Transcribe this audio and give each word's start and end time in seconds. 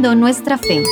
Nuestra 0.00 0.56
fe. 0.56 0.82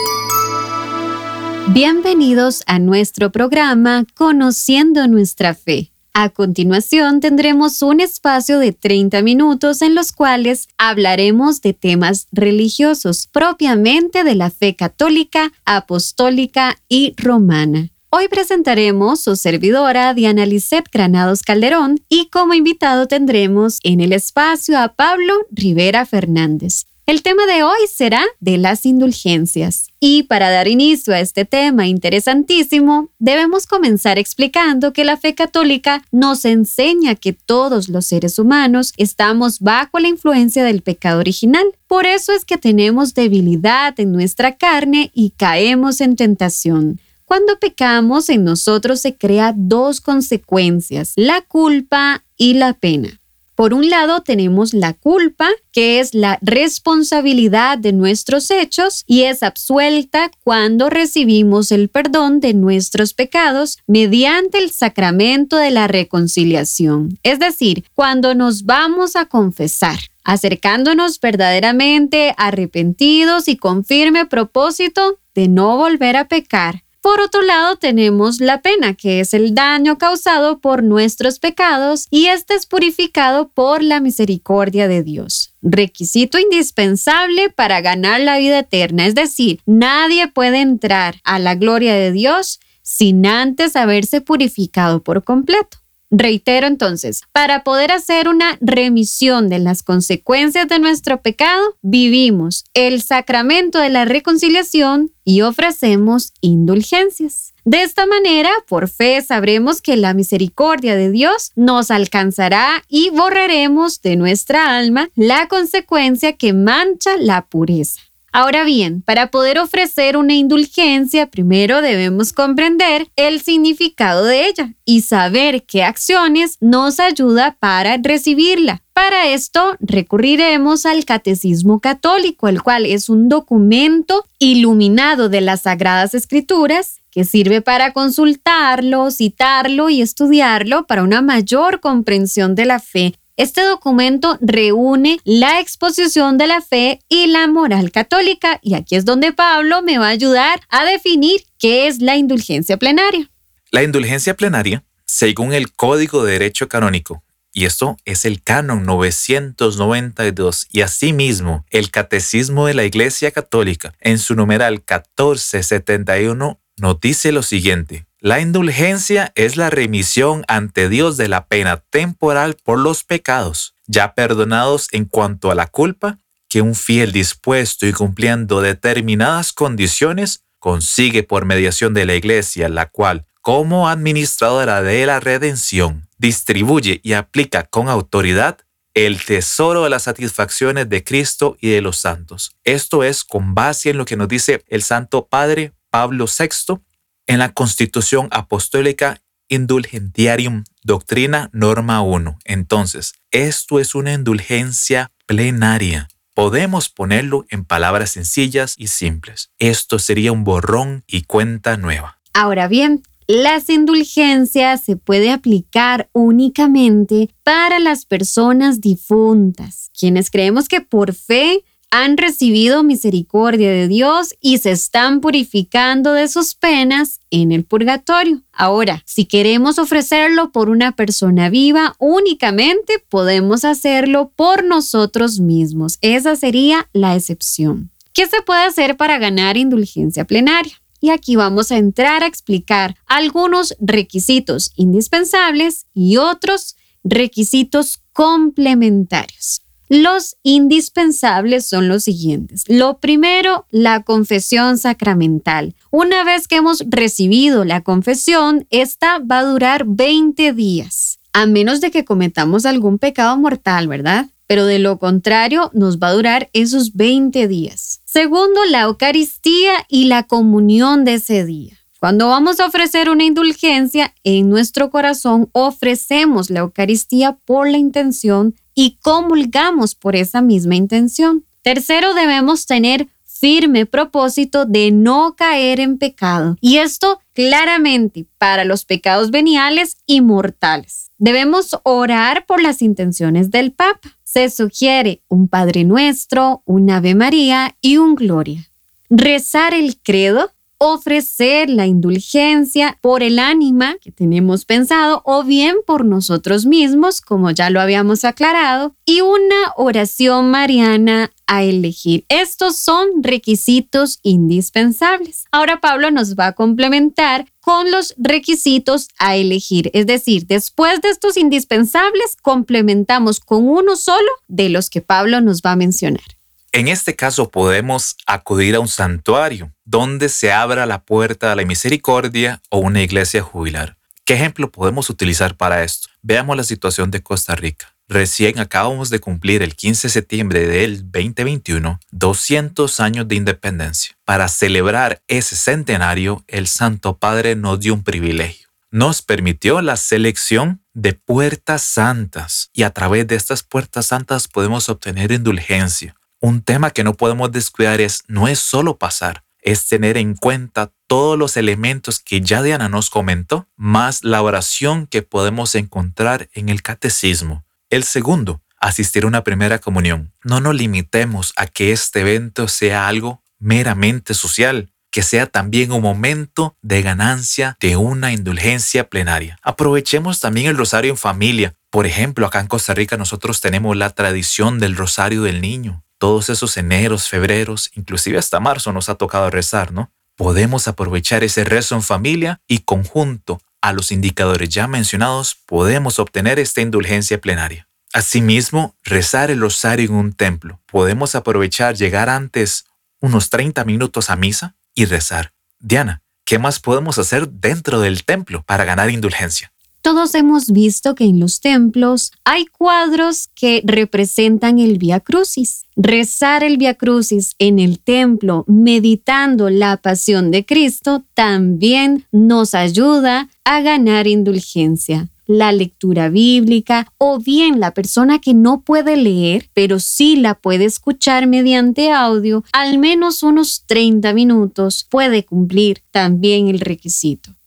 Bienvenidos 1.68 2.62
a 2.66 2.78
nuestro 2.78 3.32
programa 3.32 4.04
Conociendo 4.14 5.08
nuestra 5.08 5.54
fe. 5.54 5.92
A 6.12 6.28
continuación 6.28 7.20
tendremos 7.20 7.80
un 7.80 8.00
espacio 8.00 8.58
de 8.58 8.72
30 8.72 9.22
minutos 9.22 9.80
en 9.80 9.94
los 9.94 10.12
cuales 10.12 10.68
hablaremos 10.76 11.62
de 11.62 11.72
temas 11.72 12.28
religiosos 12.32 13.26
propiamente 13.26 14.24
de 14.24 14.34
la 14.34 14.50
fe 14.50 14.76
católica, 14.76 15.52
apostólica 15.64 16.76
y 16.86 17.14
romana. 17.16 17.88
Hoy 18.10 18.28
presentaremos 18.28 19.20
su 19.20 19.36
servidora 19.36 20.12
Diana 20.12 20.44
Lisset 20.44 20.84
Granados 20.92 21.42
Calderón 21.42 21.98
y 22.10 22.28
como 22.28 22.52
invitado 22.52 23.08
tendremos 23.08 23.78
en 23.84 24.00
el 24.00 24.12
espacio 24.12 24.78
a 24.78 24.88
Pablo 24.88 25.32
Rivera 25.50 26.04
Fernández. 26.04 26.84
El 27.08 27.22
tema 27.22 27.46
de 27.46 27.62
hoy 27.62 27.78
será 27.90 28.22
de 28.38 28.58
las 28.58 28.84
indulgencias. 28.84 29.86
Y 29.98 30.24
para 30.24 30.50
dar 30.50 30.68
inicio 30.68 31.14
a 31.14 31.20
este 31.20 31.46
tema 31.46 31.86
interesantísimo, 31.86 33.08
debemos 33.18 33.66
comenzar 33.66 34.18
explicando 34.18 34.92
que 34.92 35.06
la 35.06 35.16
fe 35.16 35.34
católica 35.34 36.04
nos 36.12 36.44
enseña 36.44 37.14
que 37.14 37.32
todos 37.32 37.88
los 37.88 38.04
seres 38.04 38.38
humanos 38.38 38.92
estamos 38.98 39.60
bajo 39.60 39.98
la 40.00 40.08
influencia 40.08 40.64
del 40.64 40.82
pecado 40.82 41.20
original. 41.20 41.64
Por 41.86 42.04
eso 42.04 42.32
es 42.32 42.44
que 42.44 42.58
tenemos 42.58 43.14
debilidad 43.14 43.98
en 43.98 44.12
nuestra 44.12 44.56
carne 44.56 45.10
y 45.14 45.30
caemos 45.30 46.02
en 46.02 46.14
tentación. 46.14 47.00
Cuando 47.24 47.58
pecamos 47.58 48.28
en 48.28 48.44
nosotros 48.44 49.00
se 49.00 49.16
crea 49.16 49.54
dos 49.56 50.02
consecuencias, 50.02 51.14
la 51.16 51.40
culpa 51.40 52.22
y 52.36 52.52
la 52.52 52.74
pena. 52.74 53.17
Por 53.58 53.74
un 53.74 53.90
lado 53.90 54.20
tenemos 54.20 54.72
la 54.72 54.92
culpa, 54.92 55.48
que 55.72 55.98
es 55.98 56.14
la 56.14 56.38
responsabilidad 56.42 57.76
de 57.76 57.92
nuestros 57.92 58.52
hechos 58.52 59.02
y 59.04 59.22
es 59.22 59.42
absuelta 59.42 60.30
cuando 60.44 60.88
recibimos 60.88 61.72
el 61.72 61.88
perdón 61.88 62.38
de 62.38 62.54
nuestros 62.54 63.14
pecados 63.14 63.78
mediante 63.88 64.58
el 64.58 64.70
sacramento 64.70 65.56
de 65.56 65.72
la 65.72 65.88
reconciliación, 65.88 67.18
es 67.24 67.40
decir, 67.40 67.84
cuando 67.94 68.36
nos 68.36 68.64
vamos 68.64 69.16
a 69.16 69.24
confesar 69.24 69.98
acercándonos 70.22 71.18
verdaderamente 71.18 72.34
arrepentidos 72.36 73.48
y 73.48 73.56
con 73.56 73.84
firme 73.84 74.26
propósito 74.26 75.18
de 75.34 75.48
no 75.48 75.76
volver 75.76 76.16
a 76.16 76.28
pecar 76.28 76.84
por 77.08 77.22
otro 77.22 77.40
lado, 77.40 77.76
tenemos 77.76 78.38
la 78.38 78.60
pena, 78.60 78.92
que 78.92 79.20
es 79.20 79.32
el 79.32 79.54
daño 79.54 79.96
causado 79.96 80.58
por 80.58 80.82
nuestros 80.82 81.38
pecados 81.38 82.06
y 82.10 82.26
este 82.26 82.52
es 82.52 82.66
purificado 82.66 83.48
por 83.48 83.82
la 83.82 83.98
misericordia 83.98 84.88
de 84.88 85.02
Dios. 85.02 85.54
Requisito 85.62 86.38
indispensable 86.38 87.48
para 87.48 87.80
ganar 87.80 88.20
la 88.20 88.36
vida 88.36 88.58
eterna, 88.58 89.06
es 89.06 89.14
decir, 89.14 89.62
nadie 89.64 90.28
puede 90.28 90.60
entrar 90.60 91.14
a 91.24 91.38
la 91.38 91.54
gloria 91.54 91.94
de 91.94 92.12
Dios 92.12 92.60
sin 92.82 93.24
antes 93.24 93.74
haberse 93.74 94.20
purificado 94.20 95.02
por 95.02 95.24
completo. 95.24 95.78
Reitero 96.10 96.66
entonces, 96.66 97.22
para 97.32 97.64
poder 97.64 97.92
hacer 97.92 98.28
una 98.28 98.56
remisión 98.62 99.50
de 99.50 99.58
las 99.58 99.82
consecuencias 99.82 100.66
de 100.66 100.78
nuestro 100.78 101.20
pecado, 101.20 101.76
vivimos 101.82 102.64
el 102.72 103.02
sacramento 103.02 103.78
de 103.78 103.90
la 103.90 104.06
reconciliación 104.06 105.12
y 105.22 105.42
ofrecemos 105.42 106.32
indulgencias. 106.40 107.52
De 107.66 107.82
esta 107.82 108.06
manera, 108.06 108.50
por 108.66 108.88
fe, 108.88 109.20
sabremos 109.20 109.82
que 109.82 109.98
la 109.98 110.14
misericordia 110.14 110.96
de 110.96 111.10
Dios 111.10 111.52
nos 111.54 111.90
alcanzará 111.90 112.82
y 112.88 113.10
borraremos 113.10 114.00
de 114.00 114.16
nuestra 114.16 114.78
alma 114.78 115.10
la 115.14 115.48
consecuencia 115.48 116.32
que 116.38 116.54
mancha 116.54 117.18
la 117.18 117.44
pureza. 117.44 118.00
Ahora 118.30 118.64
bien, 118.64 119.00
para 119.00 119.30
poder 119.30 119.58
ofrecer 119.58 120.16
una 120.16 120.34
indulgencia, 120.34 121.30
primero 121.30 121.80
debemos 121.80 122.34
comprender 122.34 123.08
el 123.16 123.40
significado 123.40 124.24
de 124.24 124.46
ella 124.48 124.74
y 124.84 125.00
saber 125.00 125.64
qué 125.64 125.82
acciones 125.82 126.58
nos 126.60 127.00
ayuda 127.00 127.56
para 127.58 127.96
recibirla. 127.96 128.82
Para 128.92 129.28
esto 129.28 129.76
recurriremos 129.80 130.84
al 130.84 131.04
Catecismo 131.06 131.80
Católico, 131.80 132.48
el 132.48 132.62
cual 132.62 132.84
es 132.84 133.08
un 133.08 133.28
documento 133.28 134.24
iluminado 134.38 135.28
de 135.28 135.40
las 135.40 135.62
Sagradas 135.62 136.14
Escrituras 136.14 137.00
que 137.10 137.24
sirve 137.24 137.62
para 137.62 137.92
consultarlo, 137.92 139.10
citarlo 139.10 139.88
y 139.88 140.02
estudiarlo 140.02 140.86
para 140.86 141.02
una 141.02 141.22
mayor 141.22 141.80
comprensión 141.80 142.54
de 142.54 142.66
la 142.66 142.78
fe 142.78 143.14
este 143.38 143.62
documento 143.62 144.36
reúne 144.40 145.20
la 145.24 145.60
exposición 145.60 146.38
de 146.38 146.48
la 146.48 146.60
fe 146.60 146.98
y 147.08 147.28
la 147.28 147.46
moral 147.46 147.92
católica 147.92 148.58
y 148.62 148.74
aquí 148.74 148.96
es 148.96 149.04
donde 149.04 149.32
Pablo 149.32 149.80
me 149.80 149.96
va 149.96 150.08
a 150.08 150.10
ayudar 150.10 150.60
a 150.68 150.84
definir 150.84 151.44
qué 151.56 151.86
es 151.86 152.00
la 152.00 152.16
indulgencia 152.16 152.76
plenaria. 152.76 153.30
La 153.70 153.84
indulgencia 153.84 154.34
plenaria, 154.34 154.82
según 155.06 155.54
el 155.54 155.72
Código 155.72 156.24
de 156.24 156.32
Derecho 156.32 156.68
Canónico, 156.68 157.22
y 157.52 157.64
esto 157.64 157.96
es 158.04 158.24
el 158.24 158.42
canon 158.42 158.84
992 158.84 160.66
y 160.72 160.80
asimismo 160.80 161.64
el 161.70 161.92
Catecismo 161.92 162.66
de 162.66 162.74
la 162.74 162.84
Iglesia 162.84 163.30
Católica 163.30 163.94
en 164.00 164.18
su 164.18 164.34
numeral 164.34 164.74
1471 164.74 166.60
nos 166.76 167.00
dice 167.00 167.30
lo 167.30 167.44
siguiente. 167.44 168.07
La 168.20 168.40
indulgencia 168.40 169.30
es 169.36 169.56
la 169.56 169.70
remisión 169.70 170.44
ante 170.48 170.88
Dios 170.88 171.16
de 171.16 171.28
la 171.28 171.46
pena 171.46 171.84
temporal 171.88 172.56
por 172.64 172.80
los 172.80 173.04
pecados, 173.04 173.74
ya 173.86 174.14
perdonados 174.14 174.88
en 174.90 175.04
cuanto 175.04 175.52
a 175.52 175.54
la 175.54 175.68
culpa, 175.68 176.18
que 176.48 176.60
un 176.60 176.74
fiel 176.74 177.12
dispuesto 177.12 177.86
y 177.86 177.92
cumpliendo 177.92 178.60
determinadas 178.60 179.52
condiciones 179.52 180.42
consigue 180.58 181.22
por 181.22 181.44
mediación 181.44 181.94
de 181.94 182.06
la 182.06 182.16
Iglesia, 182.16 182.68
la 182.68 182.86
cual, 182.86 183.24
como 183.40 183.88
administradora 183.88 184.82
de 184.82 185.06
la 185.06 185.20
redención, 185.20 186.08
distribuye 186.18 187.00
y 187.04 187.12
aplica 187.12 187.62
con 187.62 187.88
autoridad 187.88 188.58
el 188.94 189.24
tesoro 189.24 189.84
de 189.84 189.90
las 189.90 190.02
satisfacciones 190.02 190.88
de 190.88 191.04
Cristo 191.04 191.56
y 191.60 191.70
de 191.70 191.82
los 191.82 191.98
santos. 191.98 192.56
Esto 192.64 193.04
es 193.04 193.22
con 193.22 193.54
base 193.54 193.90
en 193.90 193.96
lo 193.96 194.04
que 194.04 194.16
nos 194.16 194.26
dice 194.26 194.64
el 194.66 194.82
Santo 194.82 195.28
Padre 195.28 195.72
Pablo 195.90 196.26
VI 196.26 196.80
en 197.28 197.38
la 197.38 197.52
Constitución 197.52 198.26
Apostólica 198.32 199.20
Indulgentiarium 199.48 200.64
Doctrina 200.82 201.50
Norma 201.52 202.02
1. 202.02 202.38
Entonces, 202.44 203.14
esto 203.30 203.78
es 203.78 203.94
una 203.94 204.14
indulgencia 204.14 205.12
plenaria. 205.26 206.08
Podemos 206.34 206.88
ponerlo 206.88 207.44
en 207.50 207.64
palabras 207.64 208.10
sencillas 208.10 208.74
y 208.76 208.88
simples. 208.88 209.50
Esto 209.58 209.98
sería 209.98 210.32
un 210.32 210.42
borrón 210.42 211.04
y 211.06 211.22
cuenta 211.22 211.76
nueva. 211.76 212.18
Ahora 212.32 212.66
bien, 212.66 213.02
las 213.26 213.68
indulgencias 213.68 214.82
se 214.82 214.96
puede 214.96 215.30
aplicar 215.30 216.08
únicamente 216.12 217.28
para 217.42 217.78
las 217.78 218.06
personas 218.06 218.80
difuntas, 218.80 219.90
quienes 219.98 220.30
creemos 220.30 220.66
que 220.66 220.80
por 220.80 221.12
fe 221.12 221.62
han 221.90 222.16
recibido 222.16 222.82
misericordia 222.82 223.70
de 223.70 223.88
Dios 223.88 224.34
y 224.40 224.58
se 224.58 224.72
están 224.72 225.20
purificando 225.20 226.12
de 226.12 226.28
sus 226.28 226.54
penas 226.54 227.20
en 227.30 227.52
el 227.52 227.64
purgatorio. 227.64 228.42
Ahora, 228.52 229.02
si 229.06 229.24
queremos 229.24 229.78
ofrecerlo 229.78 230.52
por 230.52 230.68
una 230.68 230.92
persona 230.92 231.48
viva, 231.48 231.94
únicamente 231.98 233.02
podemos 233.08 233.64
hacerlo 233.64 234.32
por 234.36 234.64
nosotros 234.64 235.40
mismos. 235.40 235.98
Esa 236.00 236.36
sería 236.36 236.88
la 236.92 237.16
excepción. 237.16 237.90
¿Qué 238.12 238.26
se 238.26 238.42
puede 238.42 238.64
hacer 238.64 238.96
para 238.96 239.18
ganar 239.18 239.56
indulgencia 239.56 240.24
plenaria? 240.24 240.74
Y 241.00 241.10
aquí 241.10 241.36
vamos 241.36 241.70
a 241.70 241.78
entrar 241.78 242.24
a 242.24 242.26
explicar 242.26 242.96
algunos 243.06 243.74
requisitos 243.80 244.72
indispensables 244.74 245.86
y 245.94 246.16
otros 246.16 246.76
requisitos 247.04 248.02
complementarios. 248.12 249.62
Los 249.88 250.36
indispensables 250.42 251.66
son 251.66 251.88
los 251.88 252.04
siguientes. 252.04 252.64
Lo 252.68 252.98
primero, 252.98 253.66
la 253.70 254.02
confesión 254.02 254.76
sacramental. 254.76 255.74
Una 255.90 256.24
vez 256.24 256.46
que 256.46 256.56
hemos 256.56 256.84
recibido 256.88 257.64
la 257.64 257.82
confesión, 257.82 258.66
esta 258.70 259.18
va 259.18 259.38
a 259.38 259.44
durar 259.44 259.84
20 259.86 260.52
días, 260.52 261.20
a 261.32 261.46
menos 261.46 261.80
de 261.80 261.90
que 261.90 262.04
cometamos 262.04 262.66
algún 262.66 262.98
pecado 262.98 263.36
mortal, 263.38 263.88
¿verdad? 263.88 264.26
Pero 264.46 264.66
de 264.66 264.78
lo 264.78 264.98
contrario, 264.98 265.70
nos 265.72 265.98
va 265.98 266.08
a 266.08 266.14
durar 266.14 266.50
esos 266.52 266.94
20 266.94 267.48
días. 267.48 268.00
Segundo, 268.04 268.64
la 268.66 268.82
Eucaristía 268.82 269.72
y 269.88 270.04
la 270.04 270.24
comunión 270.24 271.04
de 271.04 271.14
ese 271.14 271.44
día. 271.44 271.78
Cuando 272.00 272.28
vamos 272.28 272.60
a 272.60 272.66
ofrecer 272.66 273.10
una 273.10 273.24
indulgencia, 273.24 274.14
en 274.22 274.48
nuestro 274.48 274.88
corazón 274.90 275.48
ofrecemos 275.52 276.48
la 276.48 276.60
Eucaristía 276.60 277.38
por 277.44 277.68
la 277.68 277.76
intención 277.76 278.54
y 278.80 278.96
comulgamos 279.02 279.96
por 279.96 280.14
esa 280.14 280.40
misma 280.40 280.76
intención. 280.76 281.44
Tercero, 281.62 282.14
debemos 282.14 282.64
tener 282.64 283.08
firme 283.24 283.86
propósito 283.86 284.66
de 284.66 284.92
no 284.92 285.34
caer 285.34 285.80
en 285.80 285.98
pecado. 285.98 286.56
Y 286.60 286.76
esto 286.76 287.18
claramente 287.34 288.26
para 288.38 288.64
los 288.64 288.84
pecados 288.84 289.32
veniales 289.32 289.96
y 290.06 290.20
mortales. 290.20 291.10
Debemos 291.18 291.76
orar 291.82 292.46
por 292.46 292.62
las 292.62 292.80
intenciones 292.80 293.50
del 293.50 293.72
Papa. 293.72 294.16
se 294.22 294.48
sugiere 294.48 295.22
un 295.26 295.48
Padre 295.48 295.82
Nuestro, 295.82 296.62
un 296.64 296.88
Ave 296.88 297.16
María 297.16 297.76
y 297.80 297.96
un 297.96 298.14
Gloria. 298.14 298.70
Rezar 299.10 299.74
el 299.74 299.98
credo 300.00 300.52
ofrecer 300.78 301.68
la 301.68 301.86
indulgencia 301.86 302.98
por 303.00 303.22
el 303.22 303.38
ánima 303.38 303.96
que 304.00 304.12
tenemos 304.12 304.64
pensado 304.64 305.22
o 305.24 305.44
bien 305.44 305.76
por 305.86 306.04
nosotros 306.04 306.66
mismos, 306.66 307.20
como 307.20 307.50
ya 307.50 307.68
lo 307.70 307.80
habíamos 307.80 308.24
aclarado, 308.24 308.94
y 309.04 309.20
una 309.20 309.72
oración 309.76 310.50
mariana 310.50 311.30
a 311.46 311.64
elegir. 311.64 312.24
Estos 312.28 312.76
son 312.76 313.22
requisitos 313.22 314.20
indispensables. 314.22 315.44
Ahora 315.50 315.80
Pablo 315.80 316.10
nos 316.10 316.36
va 316.36 316.48
a 316.48 316.52
complementar 316.52 317.46
con 317.60 317.90
los 317.90 318.14
requisitos 318.16 319.08
a 319.18 319.36
elegir. 319.36 319.90
Es 319.92 320.06
decir, 320.06 320.46
después 320.46 321.00
de 321.00 321.10
estos 321.10 321.36
indispensables, 321.36 322.36
complementamos 322.40 323.40
con 323.40 323.68
uno 323.68 323.96
solo 323.96 324.28
de 324.46 324.68
los 324.68 324.90
que 324.90 325.00
Pablo 325.00 325.40
nos 325.40 325.60
va 325.62 325.72
a 325.72 325.76
mencionar. 325.76 326.37
En 326.78 326.86
este 326.86 327.16
caso 327.16 327.50
podemos 327.50 328.14
acudir 328.24 328.76
a 328.76 328.78
un 328.78 328.86
santuario 328.86 329.72
donde 329.84 330.28
se 330.28 330.52
abra 330.52 330.86
la 330.86 331.02
puerta 331.02 331.50
de 331.50 331.56
la 331.56 331.64
misericordia 331.64 332.62
o 332.70 332.78
una 332.78 333.02
iglesia 333.02 333.42
jubilar. 333.42 333.96
¿Qué 334.24 334.34
ejemplo 334.34 334.70
podemos 334.70 335.10
utilizar 335.10 335.56
para 335.56 335.82
esto? 335.82 336.06
Veamos 336.22 336.56
la 336.56 336.62
situación 336.62 337.10
de 337.10 337.20
Costa 337.20 337.56
Rica. 337.56 337.96
Recién 338.06 338.60
acabamos 338.60 339.10
de 339.10 339.18
cumplir 339.18 339.64
el 339.64 339.74
15 339.74 340.06
de 340.06 340.12
septiembre 340.12 340.68
del 340.68 341.10
2021 341.10 341.98
200 342.12 343.00
años 343.00 343.26
de 343.26 343.34
independencia. 343.34 344.16
Para 344.24 344.46
celebrar 344.46 345.20
ese 345.26 345.56
centenario, 345.56 346.44
el 346.46 346.68
Santo 346.68 347.18
Padre 347.18 347.56
nos 347.56 347.80
dio 347.80 347.92
un 347.92 348.04
privilegio. 348.04 348.68
Nos 348.92 349.20
permitió 349.20 349.82
la 349.82 349.96
selección 349.96 350.80
de 350.94 351.14
puertas 351.14 351.82
santas 351.82 352.70
y 352.72 352.84
a 352.84 352.90
través 352.90 353.26
de 353.26 353.34
estas 353.34 353.64
puertas 353.64 354.06
santas 354.06 354.46
podemos 354.46 354.88
obtener 354.88 355.32
indulgencia, 355.32 356.14
un 356.40 356.62
tema 356.62 356.90
que 356.90 357.04
no 357.04 357.14
podemos 357.14 357.50
descuidar 357.52 358.00
es, 358.00 358.22
no 358.28 358.48
es 358.48 358.58
solo 358.58 358.98
pasar, 358.98 359.44
es 359.60 359.86
tener 359.86 360.16
en 360.16 360.34
cuenta 360.34 360.92
todos 361.06 361.38
los 361.38 361.56
elementos 361.56 362.20
que 362.20 362.40
ya 362.40 362.62
Diana 362.62 362.88
nos 362.88 363.10
comentó, 363.10 363.66
más 363.76 364.24
la 364.24 364.42
oración 364.42 365.06
que 365.06 365.22
podemos 365.22 365.74
encontrar 365.74 366.48
en 366.52 366.68
el 366.68 366.82
catecismo. 366.82 367.64
El 367.90 368.04
segundo, 368.04 368.62
asistir 368.78 369.24
a 369.24 369.26
una 369.26 369.44
primera 369.44 369.78
comunión. 369.78 370.32
No 370.44 370.60
nos 370.60 370.74
limitemos 370.74 371.52
a 371.56 371.66
que 371.66 371.92
este 371.92 372.20
evento 372.20 372.68
sea 372.68 373.08
algo 373.08 373.42
meramente 373.58 374.34
social, 374.34 374.92
que 375.10 375.22
sea 375.22 375.46
también 375.46 375.90
un 375.90 376.02
momento 376.02 376.76
de 376.82 377.02
ganancia 377.02 377.76
de 377.80 377.96
una 377.96 378.32
indulgencia 378.32 379.08
plenaria. 379.08 379.58
Aprovechemos 379.62 380.38
también 380.38 380.66
el 380.68 380.76
rosario 380.76 381.10
en 381.10 381.16
familia. 381.16 381.74
Por 381.90 382.06
ejemplo, 382.06 382.46
acá 382.46 382.60
en 382.60 382.66
Costa 382.66 382.94
Rica 382.94 383.16
nosotros 383.16 383.60
tenemos 383.60 383.96
la 383.96 384.10
tradición 384.10 384.78
del 384.78 384.94
rosario 384.94 385.42
del 385.42 385.62
niño 385.62 386.04
todos 386.18 386.50
esos 386.50 386.76
eneros, 386.76 387.28
febreros, 387.28 387.90
inclusive 387.94 388.38
hasta 388.38 388.60
marzo 388.60 388.92
nos 388.92 389.08
ha 389.08 389.14
tocado 389.14 389.50
rezar, 389.50 389.92
¿no? 389.92 390.10
Podemos 390.36 390.86
aprovechar 390.86 391.42
ese 391.42 391.64
rezo 391.64 391.94
en 391.94 392.02
familia 392.02 392.60
y 392.68 392.80
conjunto 392.80 393.60
a 393.80 393.92
los 393.92 394.12
indicadores 394.12 394.68
ya 394.68 394.86
mencionados 394.86 395.56
podemos 395.66 396.18
obtener 396.18 396.58
esta 396.58 396.80
indulgencia 396.80 397.40
plenaria. 397.40 397.88
Asimismo, 398.12 398.96
rezar 399.02 399.50
el 399.50 399.60
rosario 399.60 400.08
en 400.08 400.14
un 400.14 400.32
templo. 400.32 400.80
Podemos 400.86 401.34
aprovechar 401.34 401.94
llegar 401.94 402.28
antes 402.28 402.86
unos 403.20 403.50
30 403.50 403.84
minutos 403.84 404.30
a 404.30 404.36
misa 404.36 404.76
y 404.94 405.04
rezar. 405.04 405.52
Diana, 405.78 406.22
¿qué 406.44 406.58
más 406.58 406.80
podemos 406.80 407.18
hacer 407.18 407.48
dentro 407.48 408.00
del 408.00 408.24
templo 408.24 408.62
para 408.62 408.84
ganar 408.84 409.10
indulgencia? 409.10 409.72
Todos 410.02 410.34
hemos 410.34 410.70
visto 410.70 411.14
que 411.14 411.24
en 411.24 411.40
los 411.40 411.60
templos 411.60 412.32
hay 412.44 412.66
cuadros 412.66 413.48
que 413.54 413.82
representan 413.84 414.78
el 414.78 414.98
Via 414.98 415.20
Crucis. 415.20 415.84
Rezar 415.96 416.62
el 416.62 416.76
Via 416.76 416.94
Crucis 416.94 417.54
en 417.58 417.78
el 417.78 417.98
templo 417.98 418.64
meditando 418.68 419.68
la 419.70 419.96
pasión 419.96 420.50
de 420.50 420.64
Cristo 420.64 421.24
también 421.34 422.26
nos 422.32 422.74
ayuda 422.74 423.48
a 423.64 423.80
ganar 423.80 424.26
indulgencia 424.26 425.28
la 425.48 425.72
lectura 425.72 426.28
bíblica 426.28 427.10
o 427.16 427.40
bien 427.40 427.80
la 427.80 427.94
persona 427.94 428.38
que 428.38 428.54
no 428.54 428.82
puede 428.82 429.16
leer, 429.16 429.70
pero 429.72 429.98
sí 429.98 430.36
la 430.36 430.54
puede 430.54 430.84
escuchar 430.84 431.46
mediante 431.46 432.12
audio, 432.12 432.62
al 432.72 432.98
menos 432.98 433.42
unos 433.42 433.82
30 433.86 434.32
minutos 434.34 435.06
puede 435.10 435.44
cumplir 435.44 436.02
también 436.12 436.68
el 436.68 436.80
requisito. 436.80 437.57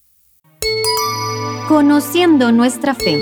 Conociendo 1.71 2.51
nuestra 2.51 2.93
fe. 2.93 3.21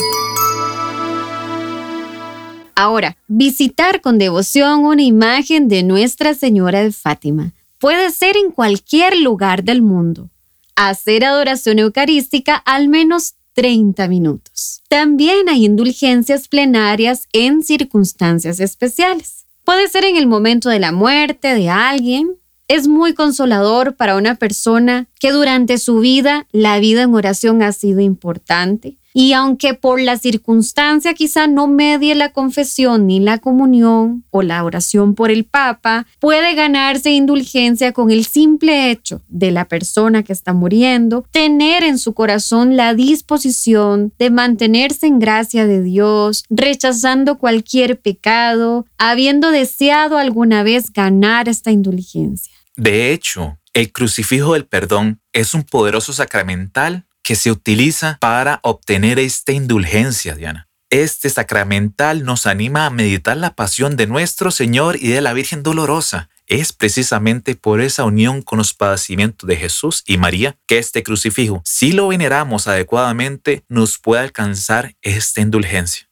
Ahora, 2.76 3.16
visitar 3.28 4.02
con 4.02 4.18
devoción 4.18 4.86
una 4.86 5.04
imagen 5.04 5.68
de 5.68 5.84
Nuestra 5.84 6.34
Señora 6.34 6.82
de 6.82 6.92
Fátima 6.92 7.54
puede 7.78 8.10
ser 8.10 8.36
en 8.38 8.50
cualquier 8.50 9.20
lugar 9.20 9.64
del 9.64 9.84
mundo. 9.84 10.32
Hacer 10.76 11.26
adoración 11.26 11.78
eucarística 11.78 12.56
al 12.56 12.88
menos 12.90 13.36
30 13.54 14.08
minutos. 14.08 14.82
También 14.88 15.48
hay 15.48 15.66
indulgencias 15.66 16.48
plenarias 16.48 17.28
en 17.34 17.62
circunstancias 17.62 18.60
especiales. 18.60 19.46
Puede 19.64 19.88
ser 19.90 20.06
en 20.06 20.18
el 20.18 20.26
momento 20.26 20.70
de 20.70 20.80
la 20.80 20.92
muerte 20.92 21.54
de 21.54 21.70
alguien, 21.70 22.40
es 22.70 22.88
muy 22.88 23.14
consolador 23.14 23.96
para 23.96 24.16
una 24.16 24.36
persona 24.36 25.08
que 25.20 25.32
durante 25.32 25.80
su 25.80 26.00
vida 26.00 26.46
la 26.52 26.80
vida 26.80 27.02
en 27.02 27.16
oración 27.16 27.64
ha 27.64 27.74
sido 27.74 28.00
importante. 28.00 28.96
Y 29.12 29.34
aunque 29.34 29.74
por 29.74 30.00
la 30.00 30.18
circunstancia 30.18 31.16
quizá 31.16 31.48
no 31.48 31.66
medie 31.66 32.14
la 32.14 32.32
confesión 32.32 33.08
ni 33.08 33.20
la 33.20 33.40
comunión 33.40 34.24
o 34.30 34.44
la 34.44 34.64
oración 34.64 35.16
por 35.16 35.32
el 35.32 35.46
Papa, 35.46 36.06
puede 36.20 36.54
ganarse 36.54 37.10
indulgencia 37.10 37.92
con 37.92 38.12
el 38.12 38.26
simple 38.26 38.92
hecho 38.92 39.24
de 39.28 39.50
la 39.50 39.68
persona 39.68 40.22
que 40.22 40.32
está 40.32 40.54
muriendo, 40.54 41.26
tener 41.32 41.84
en 41.84 41.98
su 41.98 42.14
corazón 42.14 42.78
la 42.78 42.94
disposición 42.94 44.14
de 44.20 44.30
mantenerse 44.30 45.08
en 45.08 45.18
gracia 45.18 45.66
de 45.66 45.82
Dios, 45.82 46.46
rechazando 46.52 47.40
cualquier 47.40 48.00
pecado, 48.00 48.86
habiendo 49.00 49.50
deseado 49.50 50.20
alguna 50.20 50.62
vez 50.62 50.94
ganar 50.94 51.50
esta 51.50 51.72
indulgencia. 51.72 52.59
De 52.80 53.12
hecho, 53.12 53.60
el 53.74 53.92
crucifijo 53.92 54.54
del 54.54 54.66
perdón 54.66 55.20
es 55.34 55.54
un 55.54 55.64
poderoso 55.64 56.14
sacramental 56.14 57.06
que 57.24 57.36
se 57.36 57.52
utiliza 57.52 58.18
para 58.22 58.62
obtener 58.64 59.20
esta 59.20 59.52
indulgencia, 59.52 60.34
Diana. 60.34 60.70
Este 60.90 61.30
sacramental 61.30 62.24
nos 62.24 62.48
anima 62.48 62.86
a 62.86 62.90
meditar 62.90 63.36
la 63.36 63.54
pasión 63.54 63.98
de 63.98 64.08
nuestro 64.08 64.50
Señor 64.50 64.96
y 64.96 65.10
de 65.10 65.20
la 65.20 65.34
Virgen 65.34 65.62
Dolorosa. 65.62 66.30
Es 66.48 66.72
precisamente 66.72 67.56
por 67.56 67.82
esa 67.82 68.06
unión 68.06 68.42
con 68.42 68.60
los 68.60 68.74
padecimientos 68.74 69.46
de 69.46 69.58
Jesús 69.58 70.02
y 70.08 70.18
María 70.18 70.56
que 70.66 70.78
este 70.78 71.04
crucifijo, 71.04 71.62
si 71.66 71.92
lo 71.92 72.08
veneramos 72.08 72.70
adecuadamente, 72.70 73.66
nos 73.68 73.98
puede 73.98 74.22
alcanzar 74.22 74.96
esta 75.02 75.42
indulgencia. 75.42 76.10